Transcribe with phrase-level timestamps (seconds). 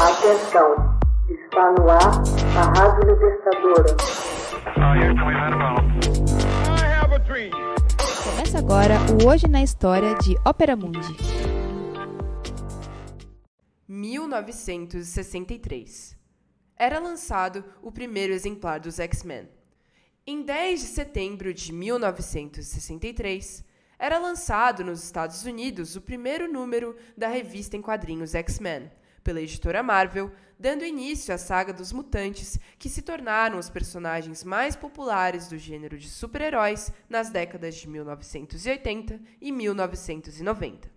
[0.00, 0.96] Atenção,
[1.28, 2.22] está no ar
[2.56, 3.94] a Rádio Libertadora.
[8.24, 11.14] Começa agora o Hoje na História de Ópera Mundi.
[13.86, 16.16] 1963.
[16.78, 19.50] Era lançado o primeiro exemplar dos X-Men.
[20.26, 23.62] Em 10 de setembro de 1963,
[23.98, 28.90] era lançado nos Estados Unidos o primeiro número da revista em quadrinhos X-Men,
[29.22, 34.76] pela editora Marvel, dando início à saga dos mutantes, que se tornaram os personagens mais
[34.76, 40.90] populares do gênero de super-heróis nas décadas de 1980 e 1990.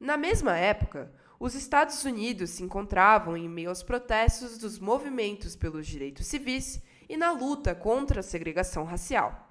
[0.00, 5.86] Na mesma época, os Estados Unidos se encontravam em meio aos protestos dos movimentos pelos
[5.86, 9.47] direitos civis e na luta contra a segregação racial.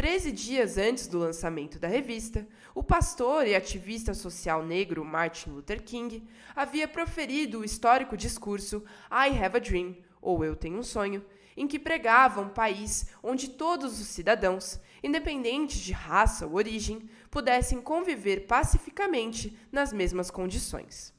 [0.00, 5.82] Treze dias antes do lançamento da revista, o pastor e ativista social negro Martin Luther
[5.82, 11.22] King havia proferido o histórico discurso I Have a Dream, ou Eu Tenho um Sonho,
[11.54, 17.82] em que pregava um país onde todos os cidadãos, independente de raça ou origem, pudessem
[17.82, 21.12] conviver pacificamente nas mesmas condições.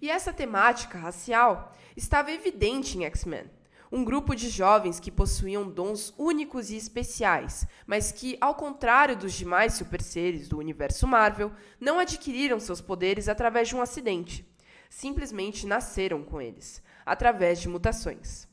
[0.00, 3.44] E essa temática racial estava evidente em X-Men
[3.92, 9.34] um grupo de jovens que possuíam dons únicos e especiais, mas que, ao contrário dos
[9.34, 14.50] demais super seres do universo Marvel, não adquiriram seus poderes através de um acidente.
[14.88, 18.48] Simplesmente nasceram com eles, através de mutações.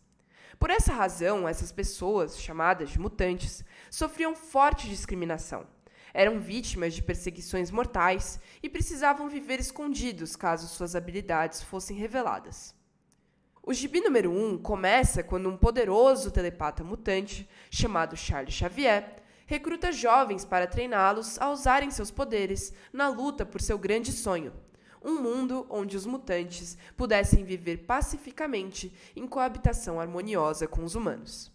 [0.59, 5.65] Por essa razão, essas pessoas, chamadas de mutantes, sofriam forte discriminação.
[6.13, 12.77] Eram vítimas de perseguições mortais e precisavam viver escondidos caso suas habilidades fossem reveladas.
[13.61, 19.91] O gibi número 1 um começa quando um poderoso telepata mutante, chamado Charles Xavier, recruta
[19.91, 24.53] jovens para treiná-los a usarem seus poderes na luta por seu grande sonho,
[25.03, 31.51] um mundo onde os mutantes pudessem viver pacificamente em coabitação harmoniosa com os humanos.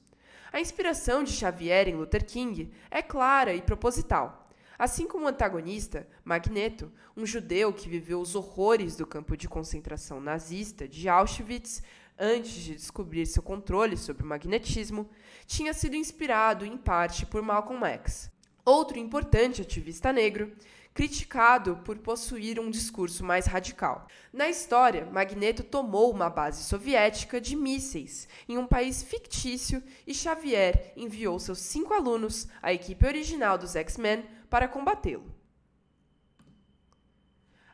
[0.53, 4.44] A inspiração de Xavier em Luther King é clara e proposital.
[4.79, 10.21] Assim como o antagonista, Magneto, um judeu que viveu os horrores do campo de concentração
[10.21, 11.83] nazista de Auschwitz,
[12.19, 15.09] antes de descobrir seu controle sobre o magnetismo,
[15.47, 18.31] tinha sido inspirado em parte por Malcolm X,
[18.65, 20.53] outro importante ativista negro,
[20.95, 24.07] criticado por possuir um discurso mais radical.
[24.33, 30.93] Na história, Magneto tomou uma base soviética de mísseis em um país fictício e Xavier
[30.97, 34.25] enviou seus cinco alunos, a equipe original dos X-Men,
[34.55, 35.35] para combatê-lo.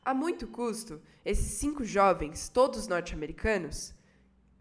[0.02, 3.92] A muito custo, esses cinco jovens, todos norte-americanos,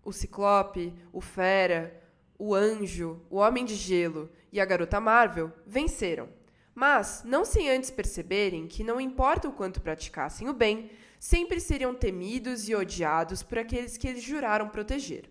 [0.04, 1.98] o Ciclope, o Fera,
[2.38, 6.28] o Anjo, o Homem de Gelo e a Garota Marvel venceram.
[6.76, 11.96] Mas, não sem antes perceberem que não importa o quanto praticassem o bem, sempre seriam
[11.96, 15.30] temidos e odiados por aqueles que eles juraram proteger.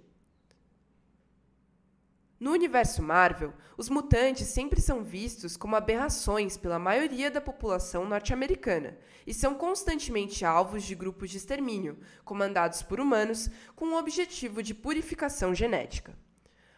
[2.41, 8.97] No universo Marvel, os mutantes sempre são vistos como aberrações pela maioria da população norte-americana
[9.26, 14.72] e são constantemente alvos de grupos de extermínio, comandados por humanos com o objetivo de
[14.72, 16.16] purificação genética.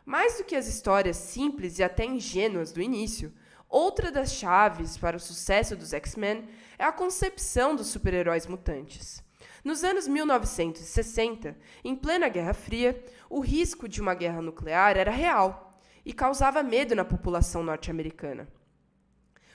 [0.03, 3.31] Mais do que as histórias simples e até ingênuas do início,
[3.69, 6.49] outra das chaves para o sucesso dos X-Men
[6.79, 9.23] é a concepção dos super-heróis mutantes.
[9.63, 15.79] Nos anos 1960, em plena Guerra Fria, o risco de uma guerra nuclear era real
[16.05, 18.49] e causava medo na população norte-americana.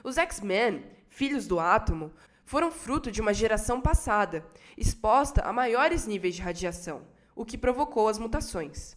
[0.04, 2.14] Os X-Men, filhos do átomo,
[2.46, 4.46] foram fruto de uma geração passada,
[4.78, 7.02] exposta a maiores níveis de radiação,
[7.36, 8.96] o que provocou as mutações.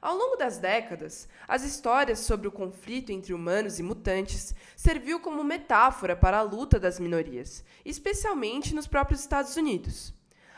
[0.00, 5.44] Ao longo das décadas, as histórias sobre o conflito entre humanos e mutantes serviu como
[5.44, 10.12] metáfora para a luta das minorias, especialmente nos próprios Estados Unidos.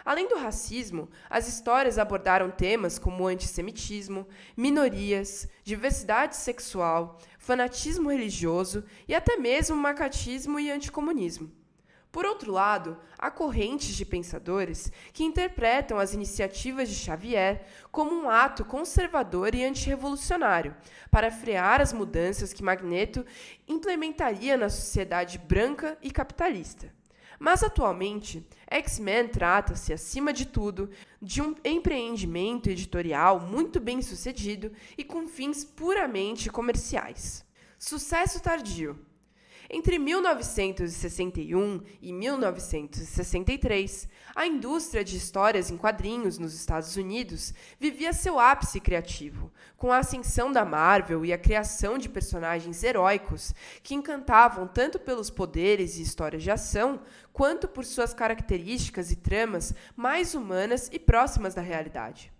[0.04, 9.14] Além do racismo, as histórias abordaram temas como antissemitismo, minorias, diversidade sexual, fanatismo religioso e
[9.14, 11.50] até mesmo macatismo e anticomunismo.
[12.12, 18.30] Por outro lado, há correntes de pensadores que interpretam as iniciativas de Xavier como um
[18.30, 20.76] ato conservador e antirrevolucionário
[21.10, 23.26] para frear as mudanças que Magneto
[23.66, 26.92] implementaria na sociedade branca e capitalista.
[27.38, 30.90] Mas atualmente, X-Men trata-se, acima de tudo,
[31.20, 37.44] de um empreendimento editorial muito bem sucedido e com fins puramente comerciais.
[37.78, 38.98] Sucesso tardio.
[39.70, 48.40] Entre 1961 e 1963, A indústria de histórias em quadrinhos nos Estados Unidos vivia seu
[48.40, 54.66] ápice criativo, com a ascensão da Marvel e a criação de personagens heróicos que encantavam
[54.66, 57.00] tanto pelos poderes e histórias de ação,
[57.32, 62.32] quanto por suas características e tramas mais humanas e próximas da realidade.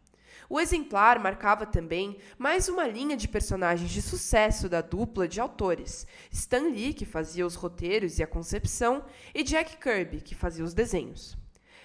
[0.50, 6.08] O exemplar marcava também mais uma linha de personagens de sucesso da dupla de autores:
[6.32, 10.74] Stan Lee, que fazia os roteiros e a concepção, e Jack Kirby, que fazia os
[10.74, 11.43] desenhos.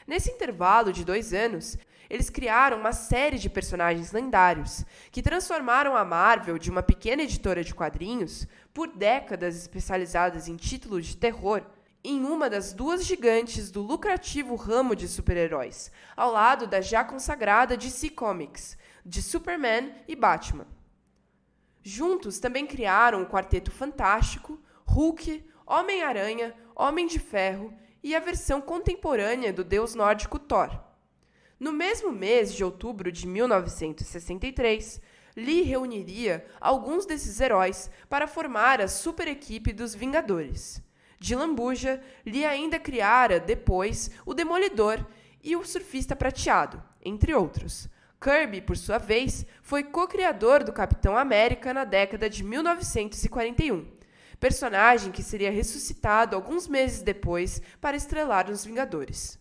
[0.09, 1.77] Nesse intervalo de dois anos,
[2.09, 7.63] eles criaram uma série de personagens lendários que transformaram a Marvel de uma pequena editora
[7.63, 11.61] de quadrinhos, por décadas especializadas em títulos de terror,
[12.03, 17.77] em uma das duas gigantes do lucrativo ramo de super-heróis, ao lado da já consagrada
[17.77, 20.65] DC Comics, de Superman e Batman.
[21.83, 27.71] Juntos também criaram o Quarteto Fantástico, Hulk, Homem-Aranha, Homem de Ferro
[28.03, 30.79] e a versão contemporânea do deus nórdico Thor.
[31.59, 35.01] No mesmo mês de outubro de 1963,
[35.35, 40.81] Lee reuniria alguns desses heróis para formar a super equipe dos Vingadores.
[41.19, 45.05] De lambuja, Lee ainda criara, depois, o Demolidor
[45.43, 47.89] e o Surfista Prateado, entre outros.
[48.21, 53.98] Kirby, por sua vez, foi co-criador do Capitão América na década de 1941
[54.39, 59.37] personagem que seria ressuscitado alguns meses depois para estrelar nos Vingadores.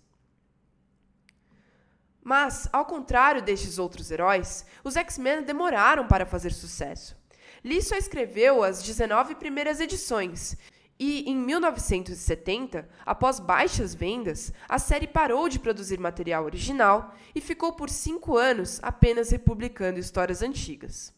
[2.23, 7.17] Mas, ao contrário destes outros heróis, os X-Men demoraram para fazer sucesso.
[7.65, 10.57] Lee só escreveu as 19 primeiras edições,
[10.99, 17.73] e em 1970, após baixas vendas, a série parou de produzir material original e ficou
[17.73, 21.17] por cinco anos apenas republicando histórias antigas.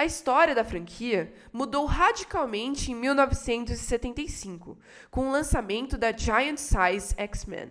[0.00, 4.78] A história da franquia mudou radicalmente em 1975,
[5.10, 7.70] com o lançamento da Giant Size X-Men.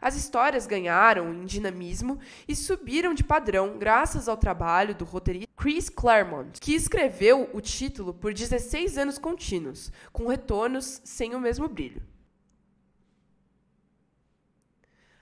[0.00, 5.88] As histórias ganharam em dinamismo e subiram de padrão graças ao trabalho do roteirista Chris
[5.88, 12.00] Claremont, que escreveu o título por 16 anos contínuos, com retornos sem o mesmo brilho.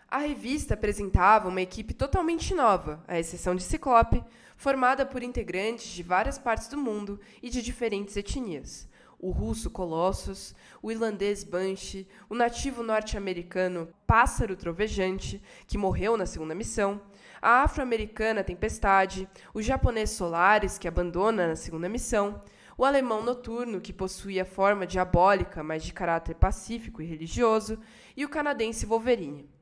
[0.08, 4.22] A revista apresentava uma equipe totalmente nova, à exceção de Ciclope,
[4.56, 8.88] formada por integrantes de várias partes do mundo e de diferentes etnias.
[9.18, 16.54] O russo Colossus, o irlandês Banshee, o nativo norte-americano Pássaro Trovejante, que morreu na segunda
[16.54, 17.00] missão,
[17.42, 22.40] a afro-americana Tempestade, o japonês Solaris, que abandona na segunda missão,
[22.78, 27.76] o alemão Noturno, que possuía forma diabólica, mas de caráter pacífico e religioso,
[28.16, 29.55] e o canadense Wolverine.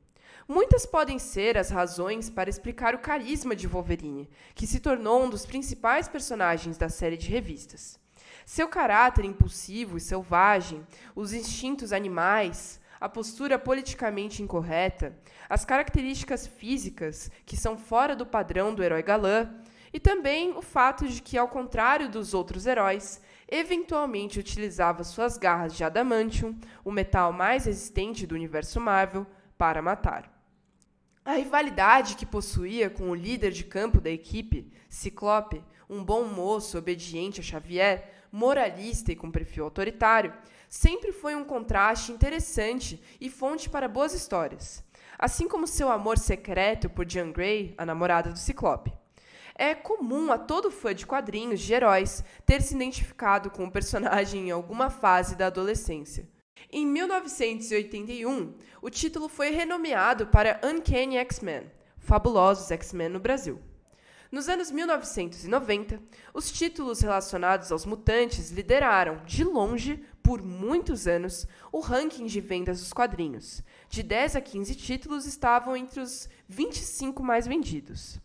[0.47, 5.29] Muitas podem ser as razões para explicar o carisma de Wolverine, que se tornou um
[5.29, 7.99] dos principais personagens da série de revistas.
[8.45, 15.17] Seu caráter impulsivo e selvagem, os instintos animais, a postura politicamente incorreta,
[15.49, 19.49] as características físicas que são fora do padrão do herói galã,
[19.91, 23.19] e também o fato de que, ao contrário dos outros heróis,
[23.49, 29.25] eventualmente utilizava suas garras de adamantium, o metal mais resistente do universo Marvel,
[29.57, 30.34] para matar.
[31.25, 36.77] A rivalidade que possuía com o líder de campo da equipe, Ciclope, um bom moço
[36.77, 40.31] obediente a Xavier, moralista e com perfil autoritário,
[40.69, 44.83] sempre foi um contraste interessante e fonte para boas histórias,
[45.17, 48.93] assim como seu amor secreto por Jean Grey, a namorada do Ciclope.
[49.55, 54.49] É comum a todo fã de quadrinhos de heróis ter se identificado com o personagem
[54.49, 56.34] em alguma fase da adolescência.
[56.71, 63.61] Em 1981, o título foi renomeado para Uncanny X-Men, Fabulosos X-Men no Brasil.
[64.31, 66.01] Nos anos 1990,
[66.33, 72.79] os títulos relacionados aos mutantes lideraram, de longe, por muitos anos, o ranking de vendas
[72.79, 73.63] dos quadrinhos.
[73.87, 78.19] De 10 a 15 títulos estavam entre os 25 mais vendidos.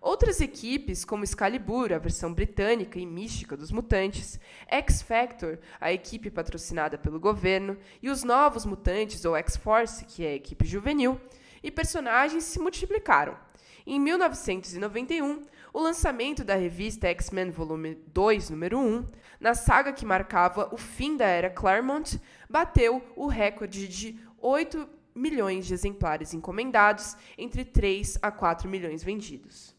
[0.00, 4.38] Outras equipes, como Excalibur, a versão britânica e mística dos mutantes,
[4.68, 10.34] X-Factor, a equipe patrocinada pelo governo, e os Novos Mutantes, ou X-Force, que é a
[10.36, 11.20] equipe juvenil,
[11.62, 13.36] e personagens se multiplicaram.
[13.84, 19.04] Em 1991, o lançamento da revista X-Men Volume 2, número 1,
[19.40, 25.66] na saga que marcava o fim da era Claremont, bateu o recorde de 8 milhões
[25.66, 29.77] de exemplares encomendados, entre 3 a 4 milhões vendidos.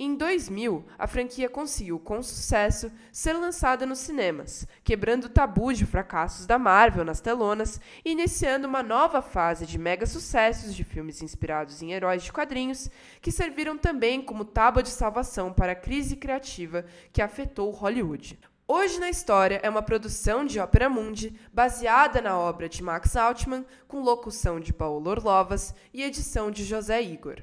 [0.00, 5.84] Em 2000, a franquia conseguiu, com sucesso, ser lançada nos cinemas, quebrando o tabu de
[5.84, 11.20] fracassos da Marvel nas telonas e iniciando uma nova fase de mega sucessos de filmes
[11.20, 12.88] inspirados em heróis de quadrinhos,
[13.20, 18.38] que serviram também como tábua de salvação para a crise criativa que afetou Hollywood.
[18.68, 23.66] Hoje na História é uma produção de Ópera Mundi, baseada na obra de Max Altman,
[23.88, 27.42] com locução de Paulo Orlovas e edição de José Igor.